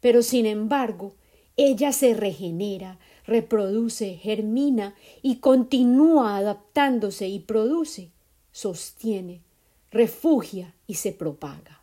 pero 0.00 0.22
sin 0.22 0.46
embargo, 0.46 1.14
ella 1.58 1.92
se 1.92 2.14
regenera, 2.14 3.00
reproduce, 3.28 4.14
germina 4.16 4.94
y 5.20 5.36
continúa 5.36 6.38
adaptándose 6.38 7.28
y 7.28 7.40
produce, 7.40 8.10
sostiene, 8.52 9.42
refugia 9.90 10.74
y 10.86 10.94
se 10.94 11.12
propaga. 11.12 11.82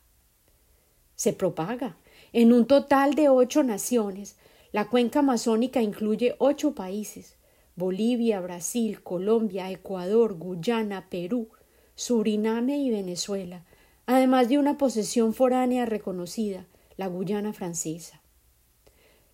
Se 1.15 1.33
propaga 1.33 1.97
en 2.33 2.51
un 2.51 2.65
total 2.65 3.13
de 3.13 3.29
ocho 3.29 3.63
naciones. 3.63 4.37
La 4.71 4.89
cuenca 4.89 5.19
amazónica 5.19 5.81
incluye 5.81 6.35
ocho 6.39 6.73
países 6.73 7.37
Bolivia, 7.75 8.41
Brasil, 8.41 9.03
Colombia, 9.03 9.69
Ecuador, 9.69 10.33
Guyana, 10.33 11.09
Perú, 11.09 11.49
Suriname 11.93 12.77
y 12.79 12.89
Venezuela, 12.89 13.65
además 14.05 14.49
de 14.49 14.57
una 14.57 14.77
posesión 14.77 15.33
foránea 15.33 15.85
reconocida, 15.85 16.65
la 16.97 17.07
Guyana 17.07 17.53
francesa. 17.53 18.21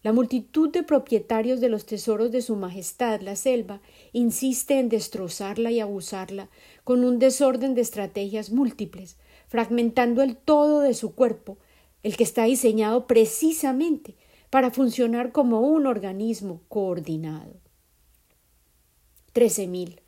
La 0.03 0.13
multitud 0.13 0.69
de 0.69 0.81
propietarios 0.81 1.61
de 1.61 1.69
los 1.69 1.85
tesoros 1.85 2.31
de 2.31 2.41
Su 2.41 2.55
Majestad 2.55 3.21
la 3.21 3.35
selva 3.35 3.81
insiste 4.13 4.79
en 4.79 4.89
destrozarla 4.89 5.69
y 5.69 5.79
abusarla 5.79 6.49
con 6.83 7.03
un 7.03 7.19
desorden 7.19 7.75
de 7.75 7.81
estrategias 7.81 8.51
múltiples, 8.51 9.17
fragmentando 9.47 10.23
el 10.23 10.37
todo 10.37 10.79
de 10.79 10.95
su 10.95 11.13
cuerpo, 11.13 11.59
el 12.01 12.17
que 12.17 12.23
está 12.23 12.45
diseñado 12.45 13.05
precisamente 13.05 14.15
para 14.49 14.71
funcionar 14.71 15.31
como 15.31 15.61
un 15.61 15.85
organismo 15.85 16.61
coordinado. 16.67 17.53
Trece 19.33 19.67
mil. 19.67 20.01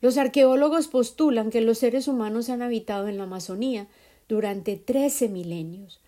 Los 0.00 0.16
arqueólogos 0.16 0.88
postulan 0.88 1.50
que 1.50 1.60
los 1.60 1.78
seres 1.78 2.08
humanos 2.08 2.48
han 2.48 2.62
habitado 2.62 3.08
en 3.08 3.18
la 3.18 3.24
Amazonía 3.24 3.88
durante 4.26 4.76
trece 4.76 5.28
milenios, 5.28 6.00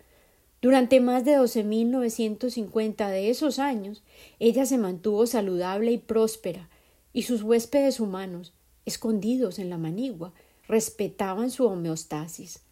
durante 0.67 0.99
más 0.99 1.23
de 1.23 1.39
12.950 1.39 3.09
de 3.09 3.29
esos 3.29 3.57
años, 3.57 4.03
ella 4.37 4.65
se 4.65 4.77
mantuvo 4.77 5.25
saludable 5.25 5.93
y 5.93 5.97
próspera, 5.97 6.67
y 7.13 7.21
sus 7.21 7.41
huéspedes 7.41 8.01
humanos, 8.01 8.51
escondidos 8.85 9.59
en 9.59 9.69
la 9.69 9.77
manigua, 9.77 10.33
respetaban 10.67 11.51
su 11.51 11.65
homeostasis. 11.67 12.63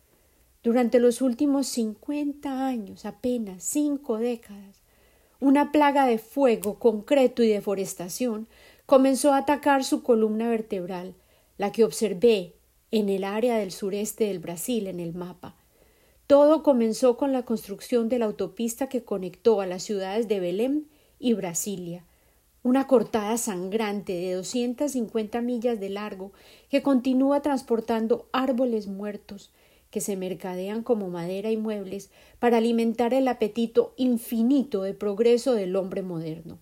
Durante 0.61 0.99
los 0.99 1.21
últimos 1.21 1.67
cincuenta 1.67 2.67
años, 2.67 3.05
apenas 3.05 3.63
cinco 3.63 4.17
décadas, 4.17 4.81
una 5.39 5.71
plaga 5.71 6.05
de 6.05 6.17
fuego 6.17 6.79
concreto 6.79 7.43
y 7.43 7.47
deforestación 7.47 8.49
comenzó 8.85 9.31
a 9.31 9.37
atacar 9.37 9.85
su 9.85 10.03
columna 10.03 10.49
vertebral, 10.49 11.15
la 11.57 11.71
que 11.71 11.85
observé 11.85 12.55
en 12.91 13.07
el 13.07 13.23
área 13.23 13.57
del 13.57 13.71
sureste 13.71 14.25
del 14.25 14.39
Brasil 14.39 14.87
en 14.87 14.99
el 14.99 15.13
mapa, 15.13 15.55
todo 16.27 16.63
comenzó 16.63 17.17
con 17.17 17.31
la 17.31 17.43
construcción 17.43 18.09
de 18.09 18.19
la 18.19 18.25
autopista 18.25 18.89
que 18.89 19.03
conectó 19.03 19.61
a 19.61 19.67
las 19.67 19.83
ciudades 19.83 20.27
de 20.27 20.39
Belém 20.39 20.85
y 21.19 21.33
Brasilia, 21.33 22.05
una 22.63 22.87
cortada 22.87 23.37
sangrante 23.37 24.13
de 24.13 24.33
250 24.33 25.41
millas 25.41 25.79
de 25.79 25.89
largo 25.89 26.31
que 26.69 26.81
continúa 26.81 27.43
transportando 27.43 28.27
árboles 28.31 28.87
muertos 28.87 29.51
que 29.91 30.01
se 30.01 30.17
mercadean 30.17 30.81
como 30.81 31.09
madera 31.09 31.51
y 31.51 31.57
muebles 31.57 32.09
para 32.39 32.57
alimentar 32.57 33.13
el 33.13 33.27
apetito 33.27 33.93
infinito 33.95 34.81
de 34.81 34.95
progreso 34.95 35.53
del 35.53 35.75
hombre 35.75 36.01
moderno. 36.01 36.59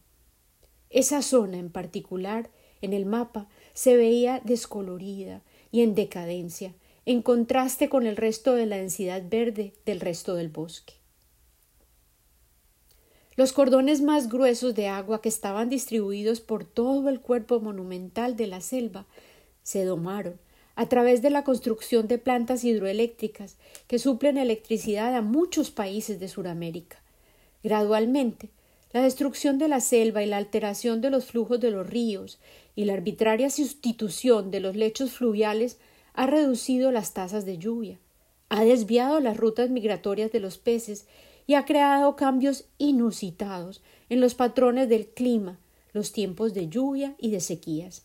Esa 0.89 1.21
zona 1.21 1.57
en 1.57 1.71
particular, 1.71 2.51
en 2.81 2.91
el 2.91 3.05
mapa, 3.05 3.47
se 3.73 3.95
veía 3.95 4.41
descolorida 4.43 5.41
y 5.71 5.81
en 5.81 5.95
decadencia, 5.95 6.75
en 7.05 7.21
contraste 7.21 7.89
con 7.89 8.05
el 8.05 8.15
resto 8.15 8.55
de 8.55 8.65
la 8.65 8.77
densidad 8.77 9.23
verde 9.29 9.73
del 9.85 9.99
resto 9.99 10.35
del 10.35 10.49
bosque. 10.49 10.93
Los 13.35 13.51
cordones 13.51 14.01
más 14.01 14.29
gruesos 14.29 14.75
de 14.75 14.87
agua 14.87 15.21
que 15.21 15.29
estaban 15.29 15.69
distribuidos 15.69 16.39
por 16.39 16.65
todo 16.65 17.09
el 17.09 17.19
cuerpo 17.19 17.59
monumental 17.59 18.35
de 18.35 18.47
la 18.47 18.61
selva 18.61 19.07
se 19.63 19.85
domaron 19.85 20.39
a 20.75 20.87
través 20.87 21.21
de 21.21 21.29
la 21.29 21.43
construcción 21.43 22.07
de 22.07 22.17
plantas 22.17 22.63
hidroeléctricas 22.63 23.57
que 23.87 23.99
suplen 23.99 24.37
electricidad 24.37 25.15
a 25.15 25.21
muchos 25.21 25.71
países 25.71 26.19
de 26.19 26.27
Sudamérica. 26.27 27.01
Gradualmente, 27.63 28.49
la 28.91 29.01
destrucción 29.01 29.57
de 29.57 29.67
la 29.67 29.81
selva 29.81 30.23
y 30.23 30.27
la 30.27 30.37
alteración 30.37 31.01
de 31.01 31.09
los 31.09 31.25
flujos 31.25 31.59
de 31.59 31.71
los 31.71 31.87
ríos 31.87 32.39
y 32.75 32.85
la 32.85 32.93
arbitraria 32.93 33.49
sustitución 33.49 34.51
de 34.51 34.59
los 34.59 34.75
lechos 34.75 35.11
fluviales 35.11 35.79
ha 36.13 36.25
reducido 36.25 36.91
las 36.91 37.13
tasas 37.13 37.45
de 37.45 37.57
lluvia, 37.57 37.99
ha 38.49 38.63
desviado 38.63 39.19
las 39.19 39.37
rutas 39.37 39.69
migratorias 39.69 40.31
de 40.31 40.39
los 40.39 40.57
peces 40.57 41.07
y 41.47 41.55
ha 41.55 41.65
creado 41.65 42.15
cambios 42.15 42.65
inusitados 42.77 43.81
en 44.09 44.21
los 44.21 44.35
patrones 44.35 44.89
del 44.89 45.07
clima, 45.07 45.59
los 45.91 46.11
tiempos 46.11 46.53
de 46.53 46.67
lluvia 46.67 47.15
y 47.17 47.31
de 47.31 47.39
sequías. 47.39 48.03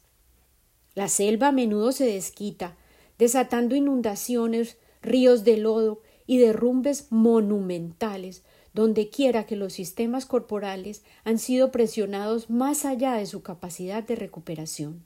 La 0.94 1.08
selva 1.08 1.48
a 1.48 1.52
menudo 1.52 1.92
se 1.92 2.06
desquita, 2.06 2.76
desatando 3.18 3.76
inundaciones, 3.76 4.78
ríos 5.02 5.44
de 5.44 5.56
lodo 5.58 6.00
y 6.26 6.38
derrumbes 6.38 7.06
monumentales, 7.10 8.42
donde 8.74 9.08
quiera 9.08 9.46
que 9.46 9.56
los 9.56 9.72
sistemas 9.72 10.26
corporales 10.26 11.02
han 11.24 11.38
sido 11.38 11.70
presionados 11.70 12.50
más 12.50 12.84
allá 12.84 13.14
de 13.14 13.26
su 13.26 13.42
capacidad 13.42 14.02
de 14.02 14.16
recuperación. 14.16 15.04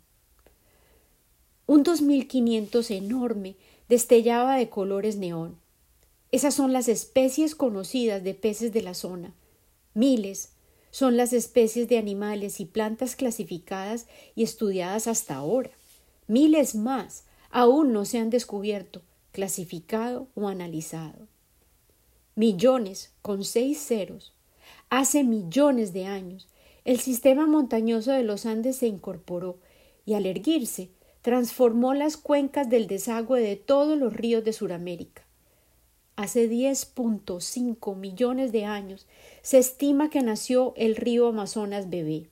Un 1.73 1.85
2500 1.85 2.91
enorme 2.91 3.57
destellaba 3.88 4.57
de 4.57 4.69
colores 4.69 5.17
neón. 5.17 5.57
Esas 6.31 6.52
son 6.52 6.75
las 6.75 6.87
especies 6.87 7.55
conocidas 7.55 8.23
de 8.23 8.35
peces 8.35 8.75
de 8.75 8.83
la 8.83 8.93
zona. 8.93 9.33
Miles 9.95 10.50
son 10.91 11.17
las 11.17 11.33
especies 11.33 11.88
de 11.88 11.97
animales 11.97 12.61
y 12.61 12.67
plantas 12.67 13.17
clasificadas 13.17 14.07
y 14.35 14.43
estudiadas 14.43 15.07
hasta 15.07 15.37
ahora. 15.37 15.71
Miles 16.26 16.75
más 16.75 17.25
aún 17.50 17.95
no 17.95 18.05
se 18.05 18.19
han 18.19 18.29
descubierto, 18.29 19.00
clasificado 19.31 20.29
o 20.35 20.49
analizado. 20.49 21.26
Millones 22.35 23.14
con 23.23 23.45
seis 23.45 23.79
ceros. 23.83 24.35
Hace 24.91 25.25
millones 25.25 25.95
de 25.95 26.05
años, 26.05 26.49
el 26.85 27.00
sistema 27.00 27.47
montañoso 27.47 28.12
de 28.12 28.25
los 28.25 28.45
Andes 28.45 28.76
se 28.76 28.88
incorporó 28.88 29.57
y 30.05 30.12
al 30.12 30.26
erguirse 30.26 30.91
transformó 31.23 31.95
las 31.95 32.17
cuencas 32.17 32.69
del 32.69 32.88
desagüe 32.88 33.41
de 33.41 33.57
todos 33.57 33.99
los 33.99 34.12
ríos 34.12 34.45
de 34.45 34.52
Sudamérica. 34.52 35.23
Hace 36.17 36.50
10.5 36.50 37.97
millones 37.97 38.52
de 38.52 38.64
años 38.64 39.07
se 39.41 39.59
estima 39.59 40.11
que 40.11 40.21
nació 40.21 40.75
el 40.76 40.97
río 40.97 41.29
Amazonas 41.29 41.88
bebé. 41.88 42.26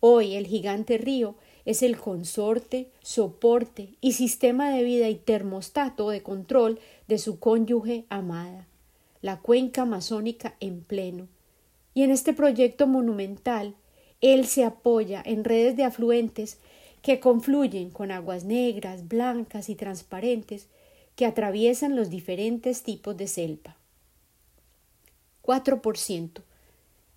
Hoy 0.00 0.36
el 0.36 0.46
gigante 0.46 0.96
río 0.96 1.34
es 1.64 1.82
el 1.82 1.98
consorte, 1.98 2.88
soporte 3.02 3.90
y 4.00 4.12
sistema 4.12 4.70
de 4.70 4.84
vida 4.84 5.08
y 5.08 5.16
termostato 5.16 6.08
de 6.08 6.22
control 6.22 6.78
de 7.08 7.18
su 7.18 7.40
cónyuge 7.40 8.04
amada, 8.08 8.66
la 9.20 9.40
cuenca 9.40 9.82
amazónica 9.82 10.54
en 10.60 10.80
pleno. 10.80 11.26
Y 11.94 12.04
en 12.04 12.10
este 12.12 12.32
proyecto 12.32 12.86
monumental, 12.86 13.74
él 14.20 14.46
se 14.46 14.64
apoya 14.64 15.20
en 15.24 15.44
redes 15.44 15.76
de 15.76 15.84
afluentes 15.84 16.58
que 17.02 17.20
confluyen 17.20 17.90
con 17.90 18.10
aguas 18.10 18.44
negras, 18.44 19.08
blancas 19.08 19.68
y 19.68 19.74
transparentes 19.74 20.66
que 21.16 21.26
atraviesan 21.26 21.96
los 21.96 22.10
diferentes 22.10 22.82
tipos 22.82 23.16
de 23.16 23.26
selva. 23.26 23.76
4%. 25.42 26.42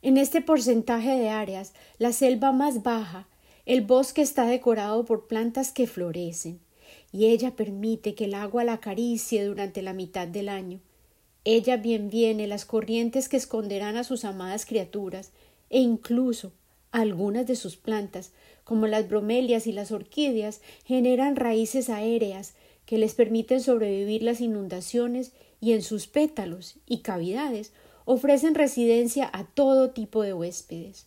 En 0.02 0.18
este 0.18 0.42
porcentaje 0.42 1.20
de 1.20 1.30
áreas, 1.30 1.74
la 2.00 2.12
selva 2.12 2.52
más 2.52 2.82
baja, 2.82 3.28
el 3.66 3.82
bosque 3.82 4.22
está 4.22 4.46
decorado 4.46 5.06
por 5.06 5.28
plantas 5.28 5.72
que 5.72 5.86
florecen, 5.86 6.60
y 7.12 7.28
ella 7.28 7.56
permite 7.56 8.16
que 8.16 8.26
el 8.26 8.34
agua 8.34 8.64
la 8.64 8.74
acaricie 8.74 9.46
durante 9.46 9.82
la 9.82 9.94
mitad 9.94 10.28
del 10.28 10.50
año. 10.50 10.80
Ella 11.44 11.78
bien 11.78 12.10
viene 12.10 12.48
las 12.48 12.66
corrientes 12.66 13.30
que 13.30 13.38
esconderán 13.38 13.98
a 13.98 14.04
sus 14.04 14.26
amadas 14.26 14.66
criaturas, 14.66 15.32
e 15.70 15.80
incluso 15.80 16.52
algunas 16.92 17.46
de 17.46 17.56
sus 17.56 17.78
plantas, 17.78 18.32
como 18.64 18.88
las 18.88 19.10
bromelias 19.10 19.68
y 19.68 19.72
las 19.72 19.92
orquídeas, 19.92 20.62
generan 20.86 21.36
raíces 21.36 21.90
aéreas 21.90 22.54
que 22.86 22.98
les 22.98 23.14
permiten 23.14 23.62
sobrevivir 23.62 24.24
las 24.24 24.42
inundaciones 24.42 25.32
y 25.60 25.74
en 25.74 25.82
sus 25.82 26.08
pétalos 26.08 26.76
y 26.86 27.00
cavidades 27.00 27.72
ofrecen 28.06 28.56
residencia 28.56 29.30
a 29.32 29.46
todo 29.46 29.92
tipo 29.92 30.24
de 30.24 30.34
huéspedes. 30.34 31.06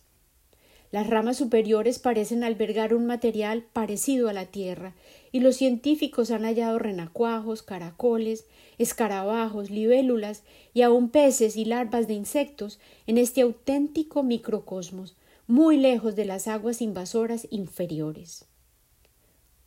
Las 0.91 1.07
ramas 1.07 1.37
superiores 1.37 1.99
parecen 1.99 2.43
albergar 2.43 2.93
un 2.93 3.05
material 3.05 3.65
parecido 3.73 4.29
a 4.29 4.33
la 4.33 4.45
tierra, 4.45 4.93
y 5.33 5.41
los 5.41 5.57
científicos 5.57 6.31
han 6.31 6.43
hallado 6.43 6.79
renacuajos, 6.79 7.63
caracoles, 7.63 8.45
escarabajos, 8.77 9.69
libélulas 9.69 10.43
y 10.73 10.83
aun 10.83 11.09
peces 11.09 11.57
y 11.57 11.65
larvas 11.65 12.07
de 12.07 12.13
insectos 12.13 12.79
en 13.07 13.17
este 13.17 13.41
auténtico 13.41 14.23
microcosmos, 14.23 15.15
muy 15.47 15.77
lejos 15.77 16.15
de 16.15 16.25
las 16.25 16.47
aguas 16.47 16.81
invasoras 16.81 17.47
inferiores. 17.51 18.45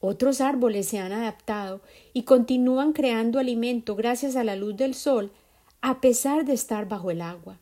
Otros 0.00 0.40
árboles 0.40 0.86
se 0.86 0.98
han 0.98 1.12
adaptado 1.12 1.80
y 2.12 2.22
continúan 2.22 2.92
creando 2.92 3.38
alimento 3.38 3.96
gracias 3.96 4.36
a 4.36 4.44
la 4.44 4.56
luz 4.56 4.76
del 4.76 4.94
sol, 4.94 5.32
a 5.80 6.00
pesar 6.00 6.44
de 6.44 6.52
estar 6.52 6.88
bajo 6.88 7.10
el 7.10 7.20
agua. 7.20 7.58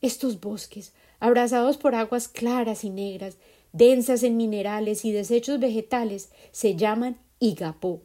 Estos 0.00 0.40
bosques, 0.40 0.94
abrazados 1.18 1.76
por 1.76 1.94
aguas 1.94 2.28
claras 2.28 2.84
y 2.84 2.90
negras, 2.90 3.36
densas 3.72 4.22
en 4.22 4.36
minerales 4.36 5.04
y 5.04 5.12
desechos 5.12 5.60
vegetales, 5.60 6.30
se 6.50 6.76
llaman 6.76 7.18
igapó. 7.38 8.02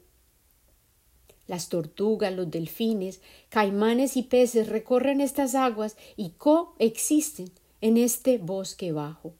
Las 1.47 1.69
tortugas, 1.69 2.33
los 2.33 2.49
delfines, 2.49 3.21
caimanes 3.49 4.17
y 4.17 4.23
peces 4.23 4.67
recorren 4.67 5.21
estas 5.21 5.55
aguas 5.55 5.95
y 6.17 6.31
coexisten 6.31 7.51
en 7.81 7.97
este 7.97 8.37
bosque 8.37 8.91
bajo. 8.91 9.33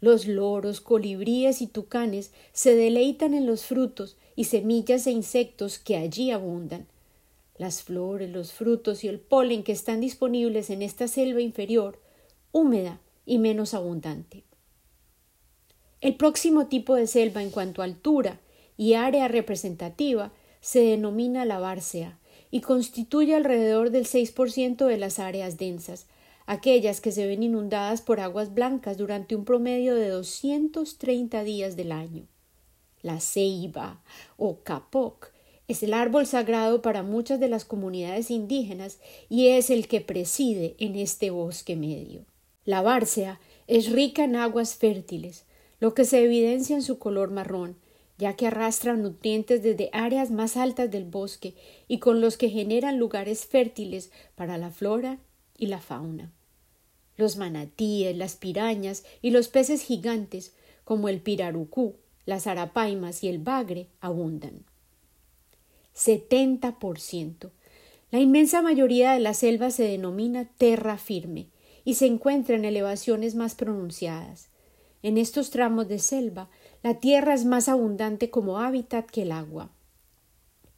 Los 0.00 0.26
loros, 0.26 0.80
colibríes 0.80 1.60
y 1.60 1.66
tucanes 1.66 2.32
se 2.52 2.74
deleitan 2.74 3.34
en 3.34 3.46
los 3.46 3.64
frutos 3.64 4.16
y 4.36 4.44
semillas 4.44 5.06
e 5.06 5.10
insectos 5.10 5.78
que 5.78 5.96
allí 5.96 6.30
abundan. 6.30 6.86
Las 7.56 7.82
flores, 7.82 8.30
los 8.30 8.52
frutos 8.52 9.02
y 9.02 9.08
el 9.08 9.18
polen 9.18 9.64
que 9.64 9.72
están 9.72 10.00
disponibles 10.00 10.70
en 10.70 10.82
esta 10.82 11.08
selva 11.08 11.40
inferior, 11.40 11.98
húmeda 12.52 13.00
y 13.26 13.38
menos 13.38 13.74
abundante. 13.74 14.44
El 16.00 16.14
próximo 16.14 16.66
tipo 16.68 16.94
de 16.94 17.08
selva 17.08 17.42
en 17.42 17.50
cuanto 17.50 17.82
a 17.82 17.84
altura 17.84 18.38
y 18.76 18.94
área 18.94 19.26
representativa 19.26 20.30
se 20.60 20.80
denomina 20.80 21.44
la 21.44 21.58
bársea 21.58 22.18
y 22.52 22.60
constituye 22.60 23.34
alrededor 23.34 23.90
del 23.90 24.06
6% 24.06 24.86
de 24.86 24.96
las 24.96 25.18
áreas 25.18 25.58
densas, 25.58 26.06
aquellas 26.48 27.02
que 27.02 27.12
se 27.12 27.26
ven 27.26 27.42
inundadas 27.42 28.00
por 28.00 28.20
aguas 28.20 28.54
blancas 28.54 28.96
durante 28.96 29.36
un 29.36 29.44
promedio 29.44 29.94
de 29.94 30.08
230 30.08 31.44
días 31.44 31.76
del 31.76 31.92
año. 31.92 32.26
La 33.02 33.20
ceiba 33.20 34.02
o 34.38 34.60
capoc 34.62 35.30
es 35.68 35.82
el 35.82 35.92
árbol 35.92 36.26
sagrado 36.26 36.80
para 36.80 37.02
muchas 37.02 37.38
de 37.38 37.48
las 37.48 37.66
comunidades 37.66 38.30
indígenas 38.30 38.98
y 39.28 39.48
es 39.48 39.68
el 39.68 39.88
que 39.88 40.00
preside 40.00 40.74
en 40.78 40.96
este 40.96 41.28
bosque 41.28 41.76
medio. 41.76 42.24
La 42.64 42.80
bárcea 42.80 43.40
es 43.66 43.92
rica 43.92 44.24
en 44.24 44.34
aguas 44.34 44.74
fértiles, 44.74 45.44
lo 45.80 45.92
que 45.92 46.06
se 46.06 46.24
evidencia 46.24 46.74
en 46.74 46.82
su 46.82 46.98
color 46.98 47.30
marrón, 47.30 47.76
ya 48.16 48.36
que 48.36 48.46
arrastra 48.46 48.96
nutrientes 48.96 49.62
desde 49.62 49.90
áreas 49.92 50.30
más 50.30 50.56
altas 50.56 50.90
del 50.90 51.04
bosque 51.04 51.54
y 51.88 51.98
con 51.98 52.22
los 52.22 52.38
que 52.38 52.48
generan 52.48 52.98
lugares 52.98 53.44
fértiles 53.44 54.10
para 54.34 54.56
la 54.56 54.70
flora 54.70 55.18
y 55.58 55.66
la 55.66 55.80
fauna. 55.80 56.32
Los 57.18 57.36
manatíes, 57.36 58.16
las 58.16 58.36
pirañas 58.36 59.04
y 59.20 59.30
los 59.30 59.48
peces 59.48 59.82
gigantes, 59.82 60.54
como 60.84 61.10
el 61.10 61.20
pirarucú, 61.20 61.96
las 62.24 62.46
arapaimas 62.46 63.22
y 63.22 63.28
el 63.28 63.38
bagre, 63.40 63.88
abundan. 64.00 64.64
70%. 65.94 67.50
La 68.10 68.20
inmensa 68.20 68.62
mayoría 68.62 69.12
de 69.12 69.20
la 69.20 69.34
selva 69.34 69.70
se 69.70 69.82
denomina 69.82 70.46
terra 70.56 70.96
firme 70.96 71.48
y 71.84 71.94
se 71.94 72.06
encuentra 72.06 72.54
en 72.54 72.64
elevaciones 72.64 73.34
más 73.34 73.54
pronunciadas. 73.54 74.48
En 75.02 75.18
estos 75.18 75.50
tramos 75.50 75.88
de 75.88 75.98
selva, 75.98 76.48
la 76.82 77.00
tierra 77.00 77.34
es 77.34 77.44
más 77.44 77.68
abundante 77.68 78.30
como 78.30 78.58
hábitat 78.58 79.10
que 79.10 79.22
el 79.22 79.32
agua. 79.32 79.70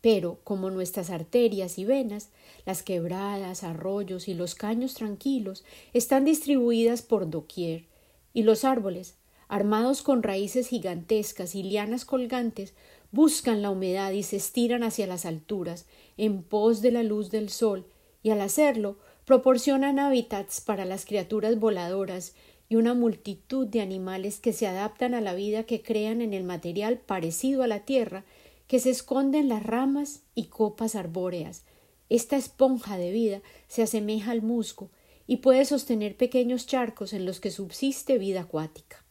Pero, 0.00 0.40
como 0.44 0.70
nuestras 0.70 1.10
arterias 1.10 1.78
y 1.78 1.84
venas, 1.84 2.30
las 2.64 2.82
quebradas, 2.82 3.64
arroyos 3.64 4.28
y 4.28 4.34
los 4.34 4.54
caños 4.54 4.94
tranquilos 4.94 5.64
están 5.92 6.24
distribuidas 6.24 7.02
por 7.02 7.28
doquier, 7.28 7.84
y 8.32 8.42
los 8.42 8.64
árboles, 8.64 9.16
armados 9.48 10.02
con 10.02 10.22
raíces 10.22 10.68
gigantescas 10.68 11.54
y 11.54 11.62
lianas 11.62 12.04
colgantes, 12.04 12.74
buscan 13.12 13.60
la 13.60 13.70
humedad 13.70 14.12
y 14.12 14.22
se 14.22 14.36
estiran 14.36 14.82
hacia 14.84 15.06
las 15.06 15.26
alturas, 15.26 15.86
en 16.16 16.42
pos 16.42 16.80
de 16.80 16.92
la 16.92 17.02
luz 17.02 17.30
del 17.30 17.50
sol, 17.50 17.84
y 18.22 18.30
al 18.30 18.40
hacerlo 18.40 18.98
proporcionan 19.24 19.98
hábitats 19.98 20.60
para 20.60 20.84
las 20.84 21.04
criaturas 21.04 21.58
voladoras 21.58 22.34
y 22.68 22.76
una 22.76 22.94
multitud 22.94 23.66
de 23.66 23.80
animales 23.80 24.38
que 24.38 24.52
se 24.52 24.66
adaptan 24.66 25.14
a 25.14 25.20
la 25.20 25.34
vida 25.34 25.64
que 25.64 25.82
crean 25.82 26.22
en 26.22 26.32
el 26.32 26.44
material 26.44 26.98
parecido 26.98 27.62
a 27.62 27.66
la 27.66 27.80
tierra 27.80 28.24
que 28.70 28.78
se 28.78 28.90
esconde 28.90 29.38
en 29.40 29.48
las 29.48 29.64
ramas 29.64 30.22
y 30.36 30.44
copas 30.44 30.94
arbóreas. 30.94 31.64
Esta 32.08 32.36
esponja 32.36 32.98
de 32.98 33.10
vida 33.10 33.42
se 33.66 33.82
asemeja 33.82 34.30
al 34.30 34.42
musgo 34.42 34.90
y 35.26 35.38
puede 35.38 35.64
sostener 35.64 36.16
pequeños 36.16 36.66
charcos 36.68 37.12
en 37.12 37.26
los 37.26 37.40
que 37.40 37.50
subsiste 37.50 38.16
vida 38.16 38.42
acuática. 38.42 39.04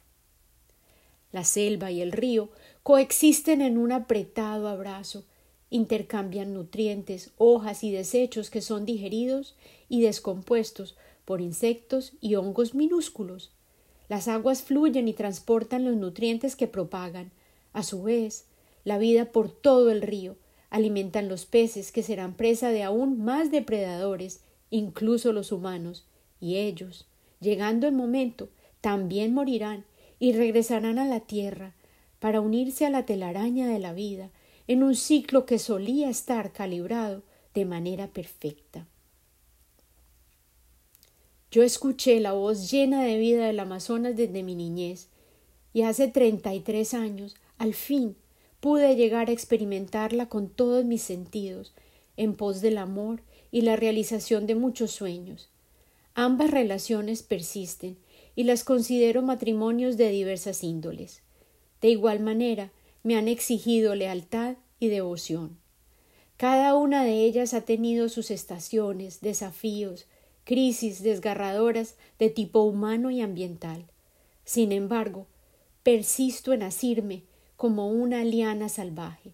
La 1.34 1.43
selva 1.43 1.91
y 1.91 2.00
el 2.00 2.13
río 2.13 2.52
coexisten 2.84 3.62
en 3.62 3.78
un 3.78 3.91
apretado 3.91 4.69
abrazo, 4.69 5.26
intercambian 5.69 6.54
nutrientes, 6.54 7.32
hojas 7.36 7.84
y 7.84 7.91
desechos 7.91 8.50
que 8.50 8.62
son 8.62 8.86
digeridos 8.86 9.58
y 9.89 10.00
descompuestos 10.00 10.95
por 11.26 11.41
insectos 11.41 12.13
y 12.22 12.36
hongos 12.36 12.76
minúsculos. 12.76 13.52
Las 14.08 14.30
aguas 14.30 14.62
fluyen 14.62 15.10
y 15.10 15.13
transportan 15.13 15.84
los 15.84 15.98
nutrientes 15.98 16.56
que 16.56 16.67
propagan. 16.67 17.34
A 17.74 17.84
su 17.84 18.04
vez, 18.04 18.45
la 18.84 18.98
vida 18.98 19.32
por 19.32 19.50
todo 19.50 19.92
el 19.92 20.02
río, 20.02 20.38
alimentan 20.70 21.28
los 21.28 21.46
peces 21.46 21.92
que 21.92 22.04
serán 22.04 22.36
presa 22.36 22.70
de 22.70 22.84
aún 22.84 23.24
más 23.24 23.52
depredadores, 23.52 24.42
incluso 24.70 25.34
los 25.34 25.52
humanos, 25.52 26.06
y 26.39 26.58
ellos, 26.58 27.08
llegando 27.39 27.88
el 27.88 27.94
momento, 27.94 28.50
también 28.82 29.34
morirán 29.34 29.86
y 30.20 30.34
regresarán 30.34 31.00
a 31.00 31.06
la 31.06 31.22
tierra 31.22 31.76
para 32.20 32.42
unirse 32.42 32.86
a 32.86 32.89
la 32.89 33.06
telaraña 33.06 33.68
de 33.68 33.80
la 33.80 33.94
vida 33.94 34.30
en 34.68 34.84
un 34.84 34.96
ciclo 34.96 35.46
que 35.46 35.58
solía 35.58 36.10
estar 36.10 36.52
calibrado 36.52 37.24
de 37.54 37.65
manera 37.65 38.08
perfecta. 38.08 38.88
Yo 41.52 41.63
escuché 41.63 42.20
la 42.20 42.34
voz 42.34 42.70
llena 42.70 43.04
de 43.04 43.18
vida 43.18 43.48
del 43.48 43.60
Amazonas 43.60 44.15
desde 44.15 44.44
mi 44.44 44.54
niñez, 44.54 45.10
y 45.74 45.84
hace 45.84 46.08
treinta 46.08 46.54
y 46.54 46.60
tres 46.60 46.94
años, 46.94 47.36
al 47.58 47.74
fin, 47.74 48.15
pude 48.60 48.95
llegar 48.95 49.30
a 49.30 49.32
experimentarla 49.32 50.28
con 50.28 50.50
todos 50.50 50.86
mis 50.86 51.02
sentidos, 51.02 51.74
en 52.17 52.36
pos 52.36 52.62
del 52.62 52.78
amor 52.78 53.22
y 53.52 53.62
la 53.62 53.76
realización 53.76 54.45
de 54.45 54.56
muchos 54.56 54.91
sueños. 54.91 55.50
Ambas 56.13 56.52
relaciones 56.52 57.24
persisten 57.24 57.98
y 58.36 58.43
las 58.43 58.63
considero 58.63 59.22
matrimonios 59.22 59.98
de 59.98 60.10
diversas 60.10 60.63
índoles. 60.63 61.22
De 61.82 61.89
igual 61.89 62.19
manera, 62.19 62.72
me 63.04 63.15
han 63.15 63.28
exigido 63.28 63.95
lealtad 63.95 64.58
y 64.80 64.89
devoción. 64.89 65.58
Cada 66.36 66.76
una 66.76 67.04
de 67.04 67.24
ellas 67.24 67.54
ha 67.54 67.62
tenido 67.62 68.10
sus 68.10 68.32
estaciones, 68.32 69.22
desafíos, 69.22 70.06
crisis 70.43 71.04
desgarradoras 71.04 71.95
de 72.17 72.30
tipo 72.30 72.62
humano 72.63 73.12
y 73.12 73.22
ambiental. 73.22 73.86
Sin 74.45 74.72
embargo, 74.72 75.28
persisto 75.84 76.54
en 76.54 76.63
asirme 76.63 77.24
como 77.60 77.89
una 77.89 78.24
liana 78.24 78.69
salvaje. 78.69 79.34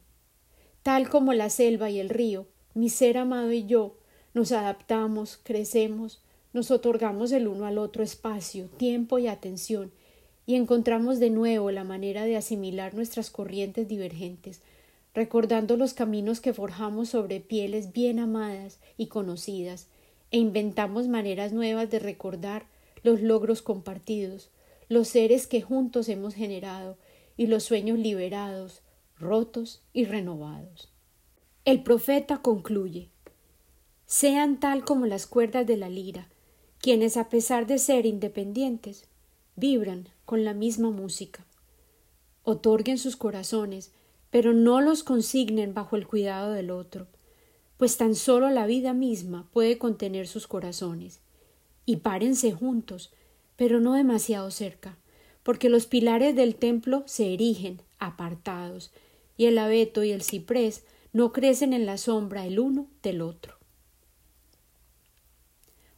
Tal 0.82 1.10
como 1.10 1.34
la 1.34 1.52
selva 1.52 1.92
y 1.92 2.00
el 2.00 2.10
río, 2.10 2.48
mi 2.74 2.90
ser 2.90 3.20
amado 3.20 3.52
y 3.52 3.68
yo 3.68 4.00
nos 4.34 4.52
adaptamos, 4.52 5.38
crecemos, 5.44 6.24
nos 6.52 6.72
otorgamos 6.72 7.32
el 7.32 7.48
uno 7.48 7.68
al 7.68 7.78
otro 7.78 8.02
espacio, 8.02 8.66
tiempo 8.78 9.20
y 9.20 9.28
atención, 9.28 9.92
y 10.48 10.56
encontramos 10.56 11.20
de 11.20 11.30
nuevo 11.30 11.70
la 11.70 11.84
manera 11.84 12.26
de 12.26 12.36
asimilar 12.36 12.96
nuestras 12.96 13.30
corrientes 13.30 13.88
divergentes, 13.88 14.64
recordando 15.14 15.78
los 15.78 15.94
caminos 15.94 16.42
que 16.42 16.52
forjamos 16.52 17.10
sobre 17.10 17.42
pieles 17.42 17.94
bien 17.94 18.18
amadas 18.18 18.80
y 18.98 19.06
conocidas, 19.06 19.88
e 20.32 20.40
inventamos 20.40 21.08
maneras 21.08 21.54
nuevas 21.54 21.92
de 21.92 22.00
recordar 22.00 22.66
los 23.04 23.22
logros 23.22 23.62
compartidos, 23.62 24.50
los 24.90 25.10
seres 25.10 25.46
que 25.46 25.62
juntos 25.62 26.10
hemos 26.10 26.34
generado 26.34 26.98
y 27.38 27.48
los 27.48 27.64
sueños 27.64 28.00
liberados, 28.00 28.82
rotos 29.18 29.84
y 29.94 30.06
renovados. 30.06 30.92
El 31.64 31.84
profeta 31.84 32.42
concluye 32.42 33.10
sean 34.06 34.60
tal 34.60 34.86
como 34.86 35.08
las 35.08 35.26
cuerdas 35.26 35.66
de 35.66 35.78
la 35.78 35.90
lira, 35.90 36.30
quienes 36.80 37.18
a 37.18 37.30
pesar 37.30 37.66
de 37.66 37.80
ser 37.80 38.06
independientes, 38.06 39.08
vibran 39.56 40.10
con 40.26 40.46
la 40.46 40.54
misma 40.54 40.92
música. 40.92 41.46
Otorguen 42.44 43.00
sus 43.00 43.16
corazones, 43.16 43.94
pero 44.30 44.54
no 44.54 44.80
los 44.82 45.04
consignen 45.04 45.74
bajo 45.74 45.96
el 45.96 46.06
cuidado 46.06 46.52
del 46.52 46.70
otro, 46.70 47.08
pues 47.78 47.98
tan 47.98 48.14
solo 48.14 48.50
la 48.52 48.68
vida 48.68 48.94
misma 48.94 49.50
puede 49.52 49.80
contener 49.80 50.28
sus 50.28 50.46
corazones. 50.46 51.22
Y 51.86 51.98
párense 51.98 52.52
juntos, 52.52 53.12
pero 53.56 53.80
no 53.80 53.94
demasiado 53.94 54.52
cerca, 54.52 54.98
porque 55.46 55.70
los 55.70 55.86
pilares 55.86 56.36
del 56.36 56.56
templo 56.56 57.04
se 57.06 57.32
erigen 57.32 57.80
apartados, 58.00 58.92
y 59.38 59.46
el 59.46 59.60
abeto 59.60 60.04
y 60.04 60.10
el 60.12 60.24
ciprés 60.24 60.84
no 61.14 61.32
crecen 61.34 61.72
en 61.72 61.86
la 61.86 62.00
sombra 62.00 62.48
el 62.48 62.58
uno 62.58 62.88
del 63.04 63.22
otro. 63.22 63.54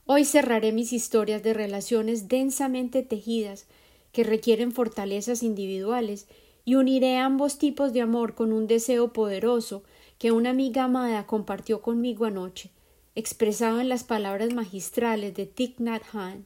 Hoy 0.06 0.26
cerraré 0.26 0.74
mis 0.74 0.92
historias 0.92 1.44
de 1.44 1.54
relaciones 1.54 2.28
densamente 2.28 3.04
tejidas 3.04 3.68
que 4.12 4.26
requieren 4.26 4.74
fortalezas 4.74 5.44
individuales 5.44 6.28
y 6.66 6.76
uniré 6.76 7.16
ambos 7.16 7.58
tipos 7.58 7.94
de 7.94 8.02
amor 8.02 8.36
con 8.36 8.52
un 8.52 8.68
deseo 8.68 9.14
poderoso 9.14 9.82
que 10.18 10.34
una 10.34 10.50
amiga 10.50 10.84
amada 10.84 11.26
compartió 11.26 11.82
conmigo 11.82 12.26
anoche, 12.26 12.72
expresado 13.16 13.80
en 13.80 13.88
las 13.88 14.04
palabras 14.04 14.54
magistrales 14.54 15.34
de 15.36 15.46
Thich 15.46 15.80
Nhat 15.80 16.04
Hanh, 16.12 16.46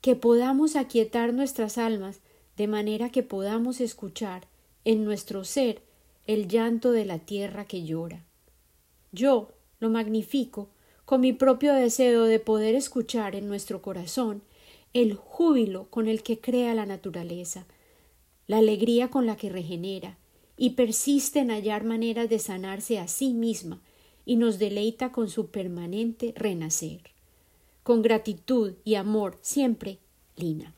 que 0.00 0.16
podamos 0.16 0.76
aquietar 0.76 1.34
nuestras 1.34 1.78
almas 1.78 2.20
de 2.56 2.66
manera 2.68 3.10
que 3.10 3.22
podamos 3.22 3.80
escuchar 3.80 4.46
en 4.84 5.04
nuestro 5.04 5.44
ser 5.44 5.82
el 6.26 6.48
llanto 6.48 6.92
de 6.92 7.04
la 7.04 7.18
tierra 7.18 7.64
que 7.64 7.84
llora. 7.84 8.24
Yo 9.12 9.52
lo 9.78 9.90
magnifico 9.90 10.68
con 11.04 11.20
mi 11.20 11.32
propio 11.32 11.74
deseo 11.74 12.24
de 12.24 12.38
poder 12.38 12.74
escuchar 12.74 13.34
en 13.34 13.48
nuestro 13.48 13.82
corazón 13.82 14.42
el 14.92 15.14
júbilo 15.14 15.86
con 15.90 16.08
el 16.08 16.22
que 16.22 16.40
crea 16.40 16.74
la 16.74 16.86
naturaleza, 16.86 17.66
la 18.46 18.58
alegría 18.58 19.08
con 19.08 19.26
la 19.26 19.36
que 19.36 19.48
regenera, 19.48 20.18
y 20.56 20.70
persiste 20.70 21.38
en 21.38 21.50
hallar 21.50 21.84
maneras 21.84 22.28
de 22.28 22.38
sanarse 22.38 22.98
a 22.98 23.08
sí 23.08 23.32
misma 23.32 23.80
y 24.26 24.36
nos 24.36 24.58
deleita 24.58 25.10
con 25.10 25.30
su 25.30 25.46
permanente 25.50 26.34
renacer. 26.36 27.00
Con 27.82 28.02
gratitud 28.02 28.74
y 28.84 28.94
amor 28.94 29.38
siempre, 29.40 30.00
Lina. 30.36 30.74